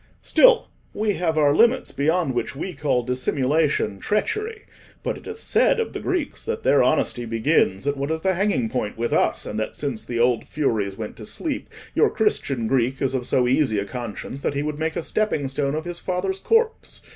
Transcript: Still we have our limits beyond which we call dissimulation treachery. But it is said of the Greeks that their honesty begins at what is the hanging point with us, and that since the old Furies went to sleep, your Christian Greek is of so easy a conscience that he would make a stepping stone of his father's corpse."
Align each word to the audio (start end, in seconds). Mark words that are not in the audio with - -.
Still 0.23 0.67
we 0.95 1.13
have 1.17 1.37
our 1.37 1.55
limits 1.55 1.91
beyond 1.91 2.33
which 2.33 2.55
we 2.55 2.73
call 2.73 3.03
dissimulation 3.03 3.99
treachery. 3.99 4.63
But 5.03 5.15
it 5.15 5.27
is 5.27 5.39
said 5.39 5.79
of 5.79 5.93
the 5.93 5.99
Greeks 5.99 6.43
that 6.43 6.63
their 6.63 6.81
honesty 6.81 7.23
begins 7.25 7.85
at 7.85 7.97
what 7.97 8.09
is 8.09 8.21
the 8.21 8.33
hanging 8.33 8.67
point 8.67 8.97
with 8.97 9.13
us, 9.13 9.45
and 9.45 9.59
that 9.59 9.75
since 9.75 10.03
the 10.03 10.19
old 10.19 10.45
Furies 10.47 10.97
went 10.97 11.17
to 11.17 11.27
sleep, 11.27 11.69
your 11.93 12.09
Christian 12.09 12.65
Greek 12.65 12.99
is 12.99 13.13
of 13.13 13.27
so 13.27 13.47
easy 13.47 13.77
a 13.77 13.85
conscience 13.85 14.41
that 14.41 14.55
he 14.55 14.63
would 14.63 14.79
make 14.79 14.95
a 14.95 15.03
stepping 15.03 15.47
stone 15.47 15.75
of 15.75 15.85
his 15.85 15.99
father's 15.99 16.39
corpse." 16.39 17.03